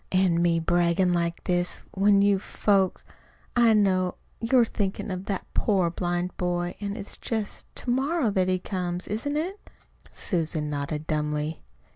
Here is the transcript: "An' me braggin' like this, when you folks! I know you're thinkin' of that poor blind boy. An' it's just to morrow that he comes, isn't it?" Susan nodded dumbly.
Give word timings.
"An' 0.11 0.41
me 0.41 0.59
braggin' 0.59 1.13
like 1.13 1.43
this, 1.43 1.83
when 1.91 2.23
you 2.23 2.39
folks! 2.39 3.05
I 3.55 3.73
know 3.75 4.15
you're 4.39 4.65
thinkin' 4.65 5.11
of 5.11 5.25
that 5.25 5.45
poor 5.53 5.91
blind 5.91 6.35
boy. 6.37 6.75
An' 6.81 6.95
it's 6.97 7.17
just 7.17 7.67
to 7.75 7.91
morrow 7.91 8.31
that 8.31 8.47
he 8.47 8.57
comes, 8.57 9.07
isn't 9.07 9.37
it?" 9.37 9.59
Susan 10.09 10.71
nodded 10.71 11.05
dumbly. 11.05 11.61